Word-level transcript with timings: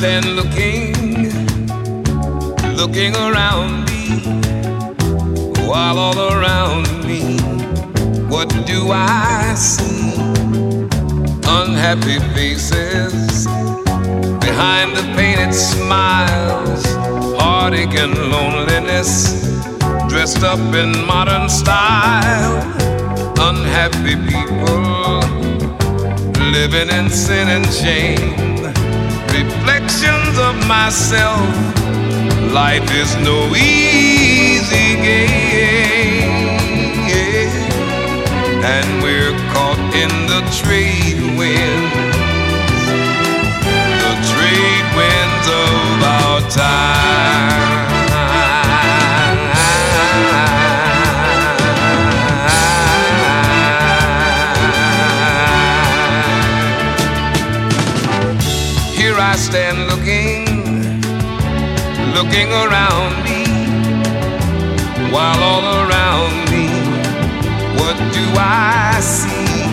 Stand 0.00 0.34
looking, 0.34 1.28
looking 2.74 3.14
around 3.16 3.84
me, 3.84 4.22
while 5.68 5.98
all 5.98 6.18
around 6.32 6.86
me, 7.06 7.36
what 8.30 8.48
do 8.64 8.92
I 8.92 9.54
see? 9.58 10.14
Unhappy 11.44 12.18
faces 12.32 13.46
behind 14.40 14.96
the 14.96 15.02
painted 15.14 15.52
smiles, 15.52 16.82
heartache 17.38 17.94
and 17.98 18.16
loneliness, 18.32 19.52
dressed 20.08 20.42
up 20.42 20.60
in 20.74 21.04
modern 21.04 21.50
style. 21.50 22.56
Unhappy 23.38 24.16
people 24.32 25.20
living 26.50 26.88
in 26.88 27.10
sin 27.10 27.48
and 27.48 27.66
shame 27.70 28.49
reflections 29.42 30.38
of 30.38 30.54
myself. 30.68 31.48
Life 32.52 32.88
is 32.92 33.10
no 33.16 33.38
easy 33.54 34.88
game, 35.08 36.58
and 38.74 38.88
we're 39.02 39.36
caught 39.52 39.80
in 40.02 40.12
the 40.32 40.42
trade 40.60 41.20
winds, 41.38 42.82
the 44.04 44.14
trade 44.32 44.88
winds 44.98 45.46
of 45.64 46.02
our 46.16 46.40
time. 46.50 47.89
I 59.30 59.36
stand 59.36 59.86
looking, 59.86 60.42
looking 62.18 62.50
around 62.50 63.14
me, 63.22 63.46
while 65.14 65.38
all 65.38 65.66
around 65.86 66.50
me, 66.50 66.66
what 67.78 67.94
do 68.10 68.24
I 68.34 68.98
see? 68.98 69.70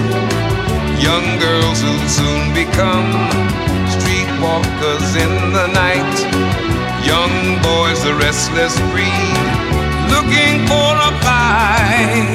Young 1.02 1.26
girls 1.42 1.82
who 1.82 1.96
soon 2.06 2.54
become 2.54 3.10
streetwalkers 3.98 5.18
in 5.18 5.34
the 5.58 5.66
night, 5.74 6.16
young 7.02 7.58
boys, 7.66 8.04
the 8.04 8.14
restless 8.14 8.78
breed, 8.94 9.42
looking 10.14 10.68
for 10.70 10.92
a 11.10 11.12
fight. 11.26 12.30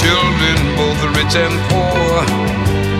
Children, 0.00 0.56
both 0.80 1.00
rich 1.12 1.36
and 1.36 1.56
poor, 1.68 2.24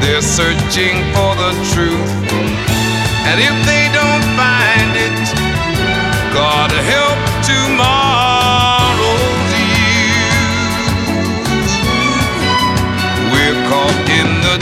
they're 0.02 0.20
searching 0.20 1.00
for 1.14 1.32
the 1.40 1.52
truth. 1.72 2.77
And 3.26 3.40
if 3.40 3.56
they 3.66 3.84
don't 3.92 4.24
find 4.36 4.92
it, 4.96 5.18
God 6.32 6.70
help 6.70 7.18
tomorrow's 7.42 9.18
you. 9.58 10.28
We're 13.32 13.60
caught 13.68 14.08
in 14.20 14.28
the 14.46 14.56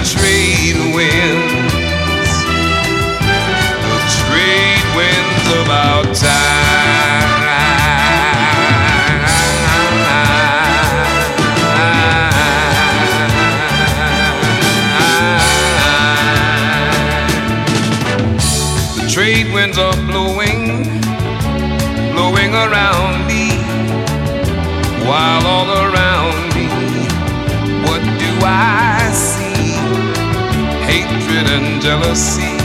jealousy, 32.16 32.56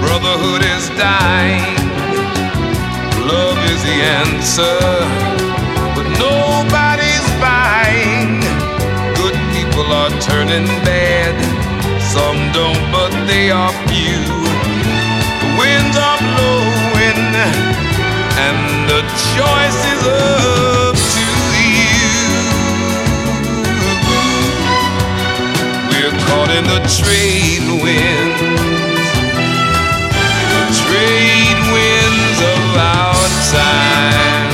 brotherhood 0.00 0.62
is 0.62 0.88
dying, 0.90 1.74
love 3.26 3.58
is 3.72 3.82
the 3.82 3.98
answer, 4.22 4.78
but 5.96 6.06
nobody's 6.14 7.26
buying. 7.42 8.38
Good 9.18 9.34
people 9.50 9.86
are 9.92 10.10
turning 10.20 10.66
bad, 10.86 11.34
some 12.00 12.38
don't, 12.54 12.80
but 12.92 13.10
they 13.26 13.50
are 13.50 13.72
few 13.90 14.22
The 15.42 15.50
winds 15.58 15.96
are 15.98 16.18
blowing, 16.30 17.34
and 18.46 18.58
the 18.86 19.02
choice 19.34 19.80
is 19.92 20.02
up 20.06 20.94
to 20.94 21.26
you. 21.66 22.14
We're 25.90 26.16
caught 26.28 26.50
in 26.58 26.64
the 26.64 26.80
trade 26.86 27.49
trade 30.80 31.60
winds 31.72 32.40
of 32.42 32.76
our 32.76 33.28
time. 33.52 34.50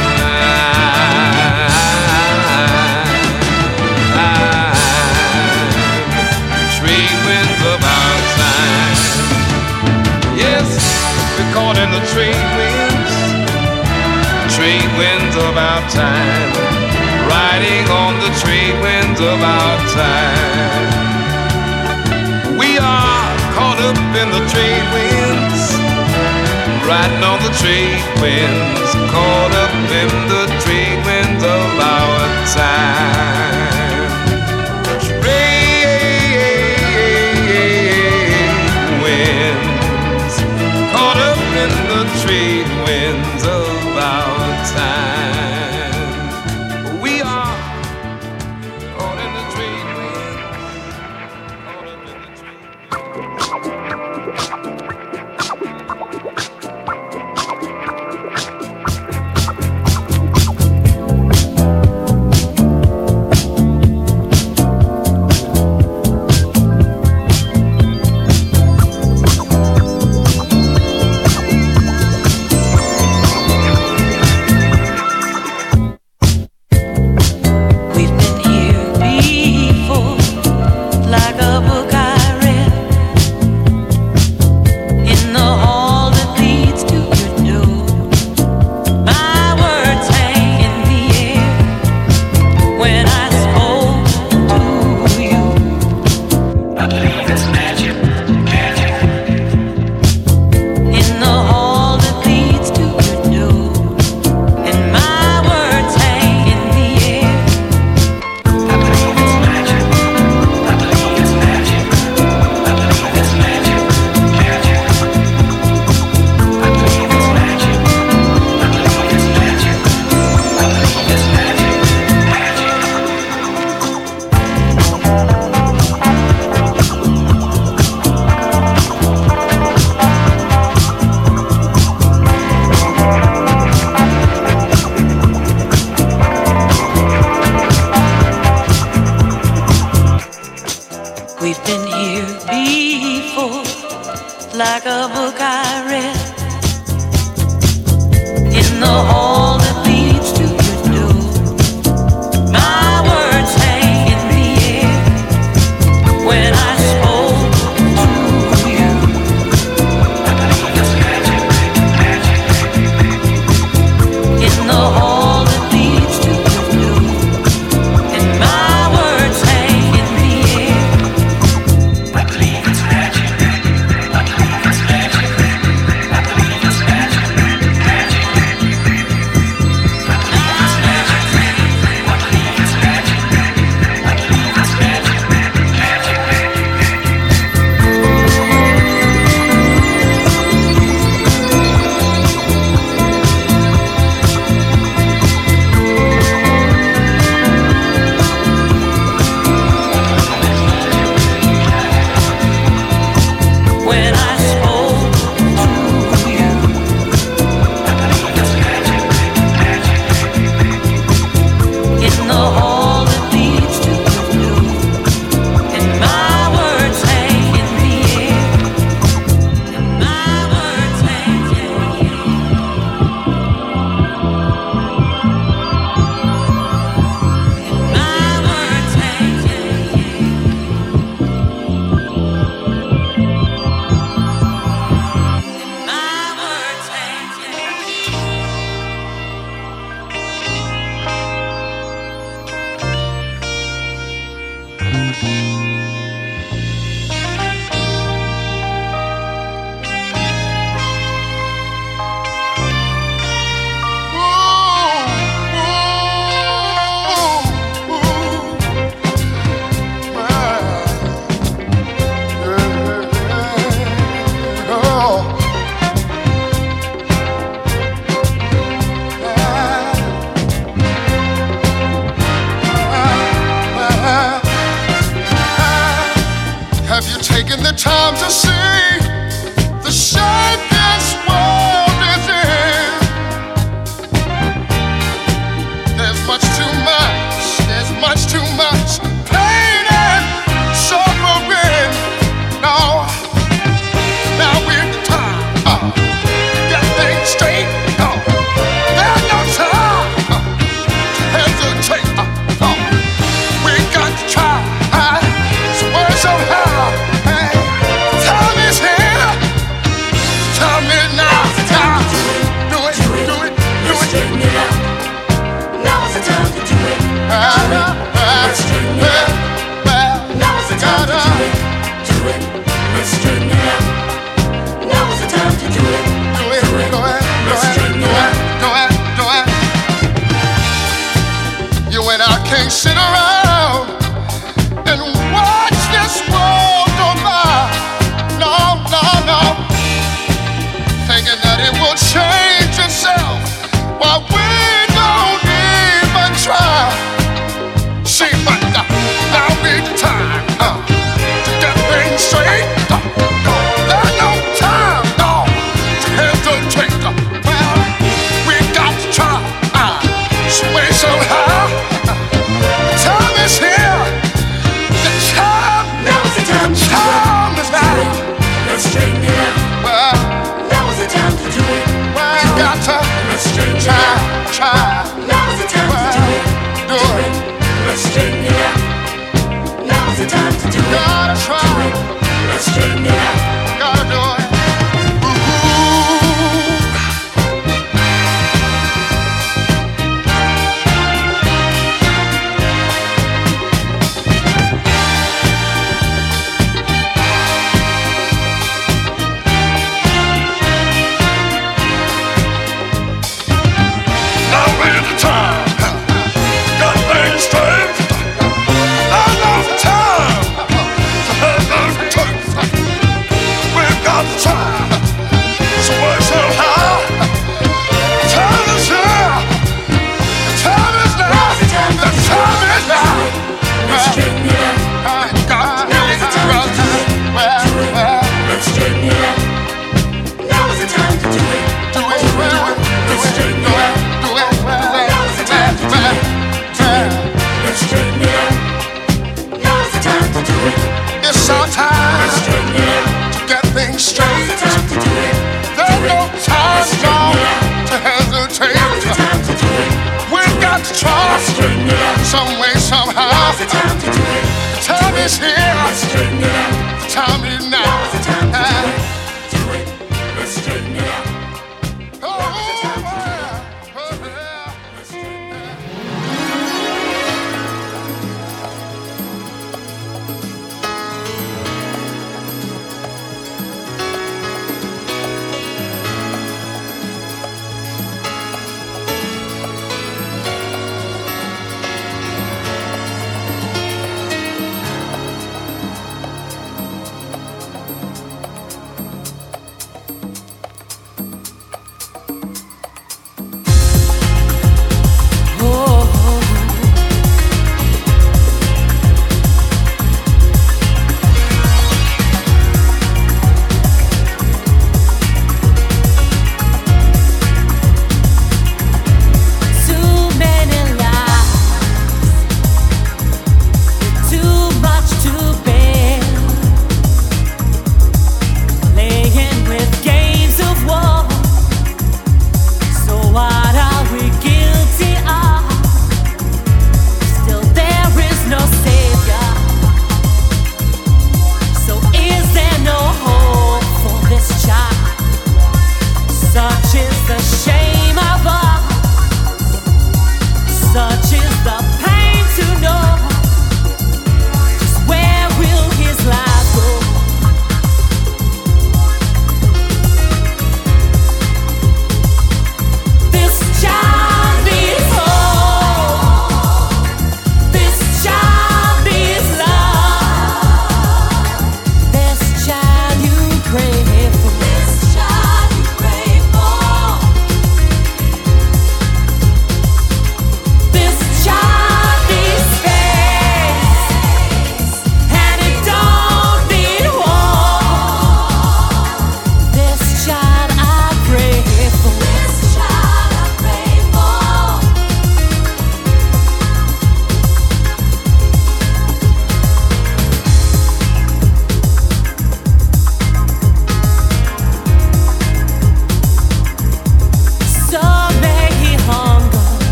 Trade 6.77 7.19
winds 7.27 7.61
of 7.73 7.81
our 7.97 8.19
time. 8.37 9.01
Yes 10.37 10.69
caught 11.53 11.79
in 11.79 11.91
the 11.91 12.01
trade 12.13 12.49
winds, 12.59 13.13
trade 14.55 14.91
winds 14.99 15.37
of 15.37 15.57
our 15.57 15.83
time, 15.89 16.53
riding 17.29 17.89
on 17.89 18.13
the 18.21 18.31
trade 18.41 18.77
winds 18.83 19.21
of 19.21 19.41
our 19.41 19.79
time. 19.89 20.46
Up 23.87 23.97
in 23.97 24.29
the 24.35 24.43
trade 24.51 24.87
winds, 24.95 25.63
riding 26.89 27.23
on 27.23 27.39
the 27.47 27.53
trade 27.61 28.03
winds, 28.21 28.91
caught 29.13 29.53
up 29.63 29.75
in 30.03 30.11
the 30.29 30.43
trade 30.61 31.07
winds 31.07 31.16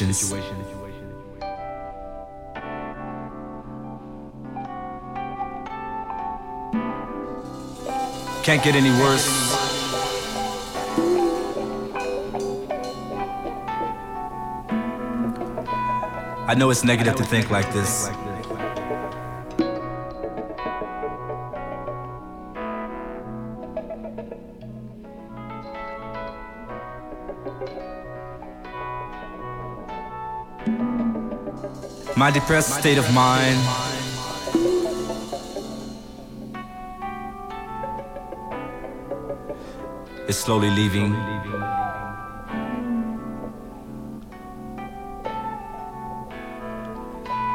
situations. 0.00 0.66
Can't 8.42 8.64
get 8.64 8.74
any 8.74 8.90
worse. 8.90 9.28
I 16.48 16.54
know 16.56 16.70
it's 16.70 16.82
negative 16.82 17.16
to 17.16 17.24
think 17.24 17.50
like 17.50 17.70
this. 17.72 18.08
my 32.20 32.30
depressed 32.30 32.78
state 32.78 32.98
of 32.98 33.14
mind. 33.14 33.56
Is 40.28 40.36
slowly 40.36 40.68
leaving. 40.68 41.12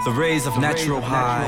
The 0.06 0.12
rays 0.18 0.48
of 0.48 0.58
natural 0.58 1.00
high. 1.00 1.46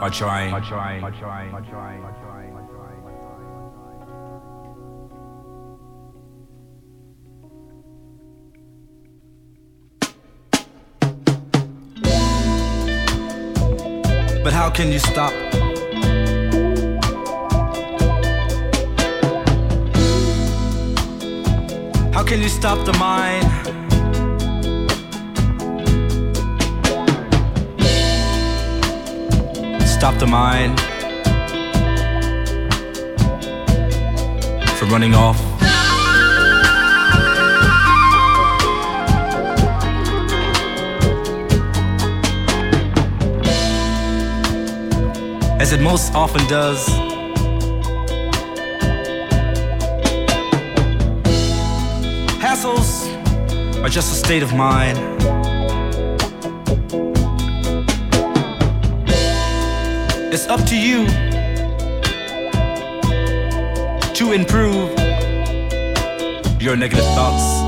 Are 0.00 0.10
trying. 0.10 0.54
but 14.42 14.52
how 14.52 14.70
can 14.70 14.90
you 14.90 14.98
stop? 14.98 15.32
How 22.14 22.24
can 22.24 22.40
you 22.40 22.48
stop 22.48 22.84
the 22.86 22.92
mind? 22.94 23.44
Stop 29.86 30.18
the 30.18 30.26
mind 30.26 30.80
from 34.78 34.90
running 34.90 35.14
off. 35.14 35.49
as 45.60 45.74
it 45.74 45.80
most 45.82 46.14
often 46.14 46.40
does. 46.46 46.88
Hassles 52.40 53.04
are 53.84 53.90
just 53.90 54.10
a 54.10 54.16
state 54.16 54.42
of 54.42 54.54
mind. 54.54 54.96
It's 60.32 60.46
up 60.46 60.64
to 60.64 60.76
you 60.76 61.06
to 64.14 64.32
improve 64.32 64.88
your 66.58 66.74
negative 66.74 67.04
thoughts. 67.04 67.59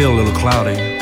still 0.00 0.14
a 0.14 0.16
little 0.16 0.32
cloudy. 0.32 0.99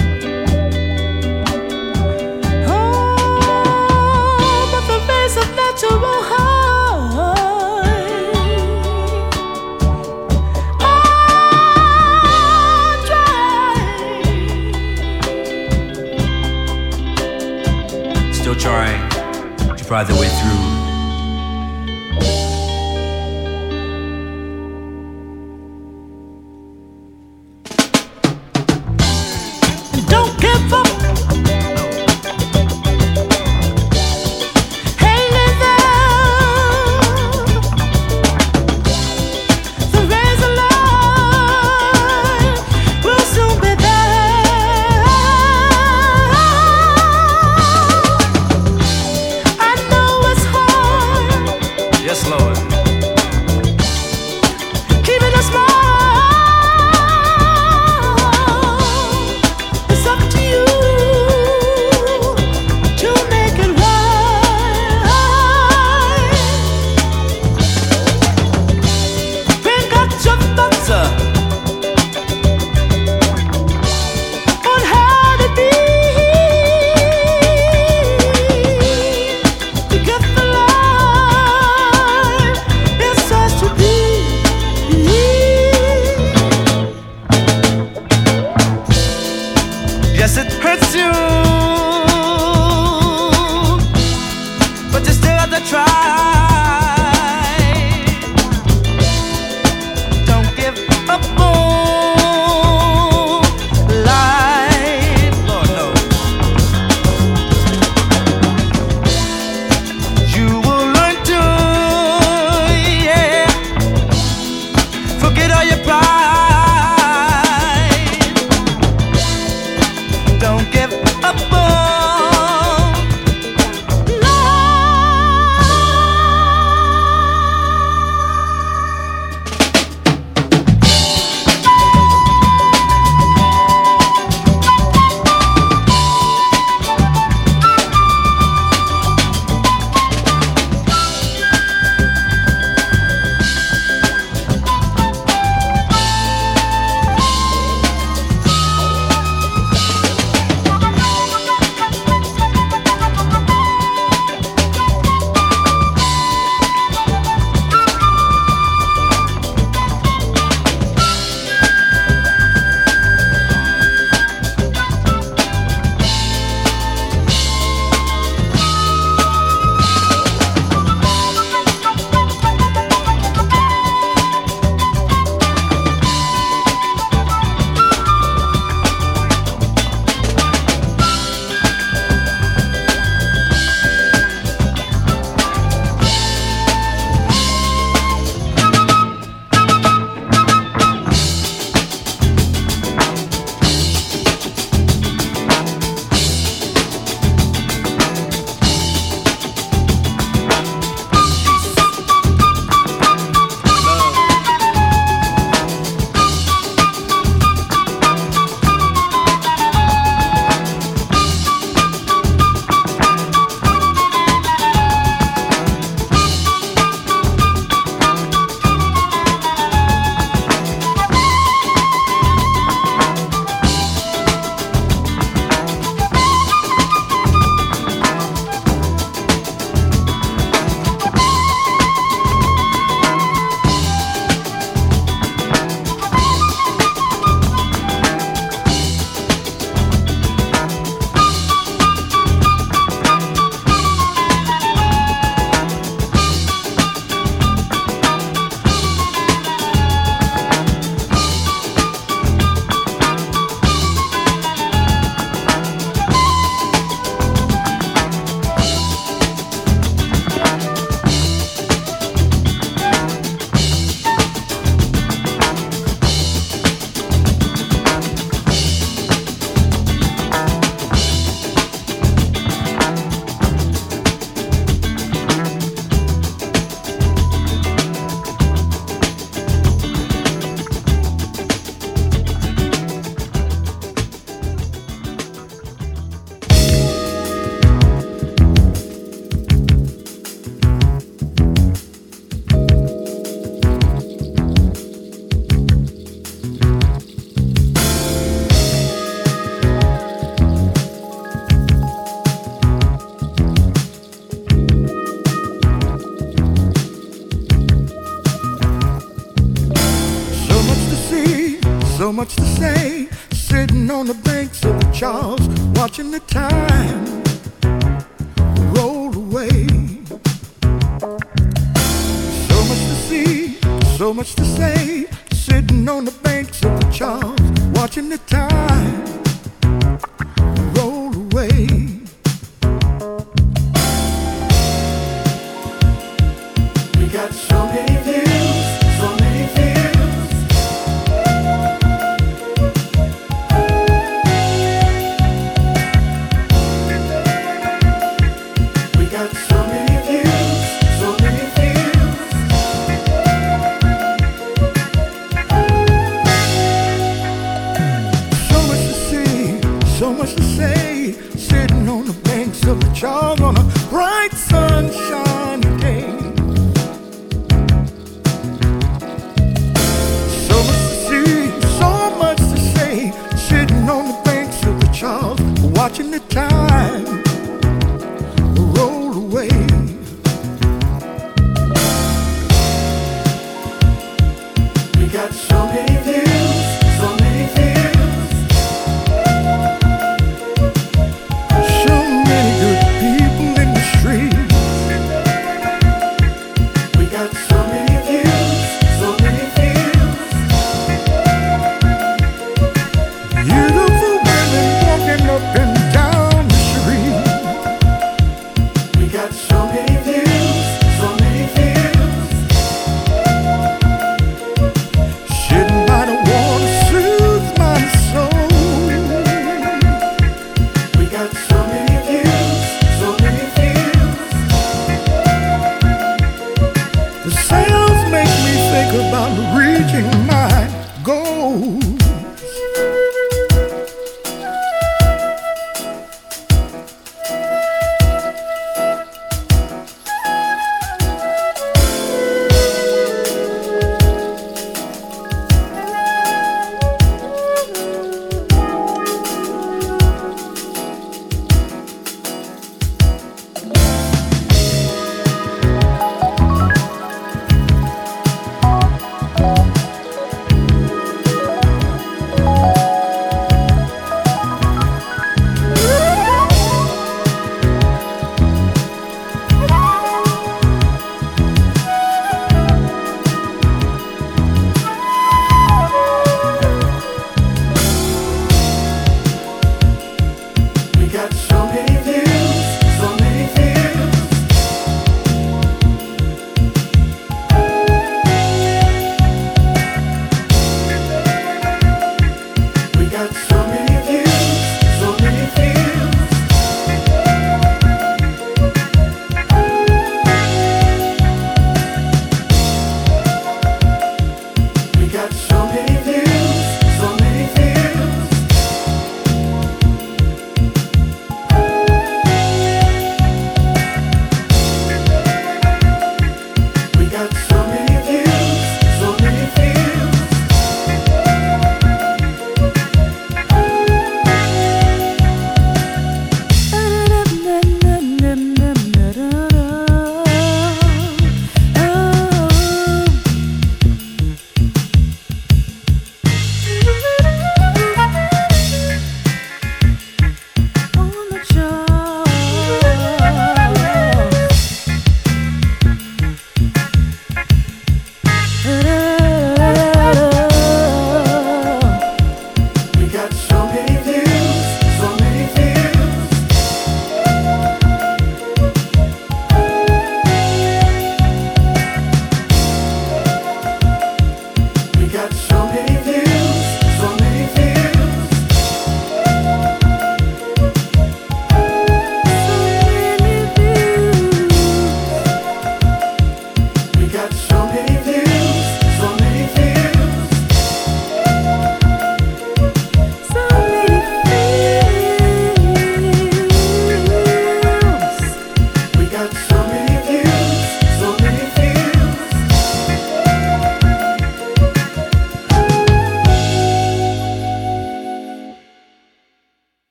Watching 315.99 316.12
the 316.12 316.20
time 316.20 316.58